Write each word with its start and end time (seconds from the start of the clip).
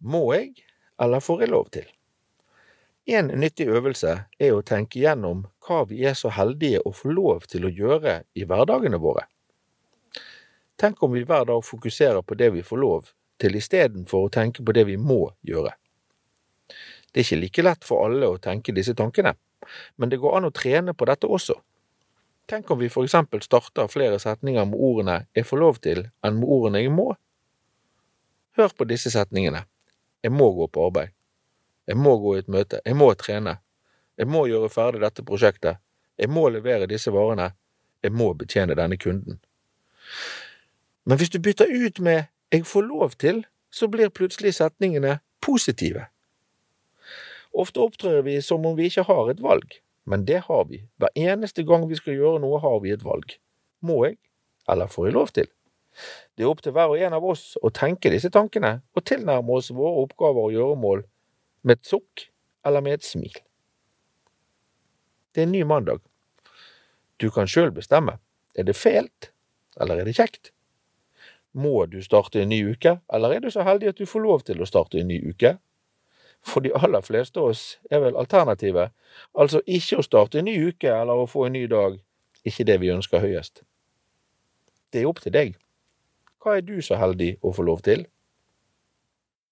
Må 0.00 0.30
jeg, 0.32 0.54
eller 1.00 1.20
får 1.20 1.42
jeg 1.42 1.52
lov 1.52 1.66
til? 1.74 1.88
En 3.10 3.26
nyttig 3.26 3.66
øvelse 3.68 4.12
er 4.40 4.54
å 4.54 4.62
tenke 4.64 5.00
gjennom 5.02 5.42
hva 5.66 5.82
vi 5.88 6.04
er 6.08 6.14
så 6.16 6.30
heldige 6.32 6.80
å 6.86 6.92
få 6.94 7.12
lov 7.12 7.44
til 7.50 7.66
å 7.66 7.72
gjøre 7.72 8.20
i 8.32 8.46
hverdagene 8.48 9.00
våre. 9.00 9.26
Tenk 10.80 11.02
om 11.02 11.12
vi 11.12 11.24
hver 11.28 11.44
dag 11.48 11.64
fokuserer 11.64 12.22
på 12.22 12.36
det 12.40 12.48
vi 12.54 12.62
får 12.64 12.80
lov 12.80 13.10
til 13.40 13.56
istedenfor 13.56 14.28
å 14.28 14.32
tenke 14.32 14.64
på 14.64 14.72
det 14.72 14.86
vi 14.88 14.96
må 14.96 15.26
gjøre. 15.44 15.74
Det 17.12 17.20
er 17.20 17.26
ikke 17.26 17.40
like 17.40 17.64
lett 17.66 17.84
for 17.84 18.06
alle 18.06 18.28
å 18.30 18.38
tenke 18.40 18.72
disse 18.72 18.94
tankene, 18.96 19.34
men 19.96 20.12
det 20.12 20.20
går 20.22 20.38
an 20.38 20.48
å 20.48 20.54
trene 20.54 20.94
på 20.94 21.08
dette 21.10 21.28
også. 21.28 21.58
Tenk 22.48 22.70
om 22.70 22.80
vi 22.80 22.88
for 22.88 23.04
eksempel 23.04 23.42
starter 23.44 23.90
flere 23.90 24.18
setninger 24.22 24.64
med 24.70 24.80
ordene 24.80 25.18
jeg 25.36 25.46
får 25.46 25.60
lov 25.60 25.82
til 25.84 26.06
enn 26.24 26.40
med 26.40 26.48
ordene 26.48 26.80
jeg 26.80 26.94
må. 26.94 27.10
Hør 28.56 28.72
på 28.76 28.86
disse 28.88 29.12
setningene. 29.12 29.66
Jeg 30.22 30.32
må 30.32 30.50
gå 30.54 30.66
på 30.68 30.86
arbeid. 30.86 31.14
Jeg 31.86 31.96
må 31.96 32.16
gå 32.22 32.36
i 32.36 32.42
et 32.42 32.48
møte. 32.48 32.80
Jeg 32.84 32.96
må 32.96 33.08
trene. 33.18 33.56
Jeg 34.20 34.28
må 34.28 34.44
gjøre 34.46 34.68
ferdig 34.72 35.00
dette 35.02 35.24
prosjektet. 35.26 35.80
Jeg 36.20 36.30
må 36.30 36.48
levere 36.52 36.88
disse 36.90 37.12
varene. 37.12 37.52
Jeg 38.04 38.12
må 38.12 38.32
betjene 38.36 38.76
denne 38.76 38.98
kunden. 39.00 39.40
Men 41.04 41.18
hvis 41.18 41.32
du 41.32 41.40
bytter 41.40 41.70
ut 41.70 42.00
med 42.00 42.28
jeg 42.52 42.66
får 42.66 42.82
lov 42.82 43.12
til, 43.18 43.44
så 43.70 43.86
blir 43.88 44.10
plutselig 44.10 44.56
setningene 44.56 45.20
positive. 45.40 46.08
Ofte 47.54 47.82
opptrer 47.82 48.22
vi 48.26 48.40
som 48.42 48.66
om 48.66 48.76
vi 48.78 48.88
ikke 48.90 49.06
har 49.06 49.30
et 49.30 49.42
valg, 49.42 49.76
men 50.06 50.24
det 50.26 50.42
har 50.48 50.64
vi. 50.66 50.82
Hver 50.98 51.14
eneste 51.14 51.62
gang 51.66 51.86
vi 51.90 51.98
skal 51.98 52.18
gjøre 52.18 52.42
noe, 52.42 52.58
har 52.62 52.80
vi 52.82 52.90
et 52.94 53.04
valg. 53.06 53.36
Må 53.86 54.04
jeg, 54.06 54.18
eller 54.68 54.90
får 54.90 55.06
jeg 55.06 55.14
lov 55.14 55.32
til? 55.34 55.50
Det 56.36 56.44
er 56.44 56.50
opp 56.50 56.62
til 56.64 56.74
hver 56.76 56.92
og 56.92 57.00
en 57.02 57.16
av 57.16 57.24
oss 57.26 57.54
å 57.62 57.72
tenke 57.74 58.12
disse 58.12 58.30
tankene 58.32 58.78
og 58.96 59.04
tilnærme 59.08 59.58
oss 59.58 59.72
våre 59.74 60.04
oppgaver 60.04 60.48
og 60.48 60.54
gjøremål 60.54 61.02
med 61.66 61.78
et 61.78 61.90
sukk 61.90 62.28
eller 62.66 62.84
med 62.84 62.98
et 62.98 63.06
smil. 63.06 63.34
Det 65.34 65.42
er 65.42 65.48
en 65.48 65.54
ny 65.54 65.62
mandag. 65.64 66.00
Du 67.20 67.28
kan 67.30 67.48
sjøl 67.48 67.70
bestemme. 67.74 68.18
Er 68.58 68.66
det 68.66 68.76
fælt, 68.76 69.30
eller 69.80 70.00
er 70.00 70.08
det 70.08 70.16
kjekt? 70.16 70.50
Må 71.52 71.86
du 71.90 72.00
starte 72.02 72.42
en 72.42 72.50
ny 72.50 72.60
uke, 72.72 72.96
eller 73.12 73.34
er 73.34 73.42
du 73.44 73.50
så 73.50 73.64
heldig 73.66 73.92
at 73.92 73.98
du 73.98 74.06
får 74.06 74.24
lov 74.24 74.44
til 74.46 74.62
å 74.62 74.68
starte 74.68 75.00
en 75.00 75.10
ny 75.10 75.18
uke? 75.26 75.56
For 76.46 76.64
de 76.64 76.72
aller 76.72 77.02
fleste 77.04 77.40
av 77.40 77.50
oss 77.52 77.64
er 77.92 78.00
vel 78.00 78.16
alternativet, 78.16 78.94
altså 79.36 79.60
ikke 79.66 80.00
å 80.00 80.06
starte 80.06 80.40
en 80.40 80.48
ny 80.48 80.56
uke 80.70 80.88
eller 80.88 81.20
å 81.20 81.28
få 81.28 81.46
en 81.46 81.58
ny 81.58 81.66
dag, 81.68 81.98
ikke 82.46 82.64
det 82.64 82.78
vi 82.80 82.92
ønsker 82.94 83.20
høyest. 83.20 83.60
Det 84.90 85.02
er 85.02 85.10
opp 85.10 85.20
til 85.22 85.34
deg. 85.34 85.58
Hva 86.40 86.56
er 86.56 86.64
du 86.64 86.78
så 86.80 86.96
heldig 86.96 87.34
å 87.44 87.52
få 87.52 87.64
lov 87.68 87.82
til? 87.84 88.06